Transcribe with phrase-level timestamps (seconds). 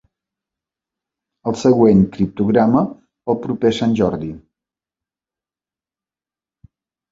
[1.51, 2.83] El següent criptograma,
[3.35, 4.33] el proper sant Jordi.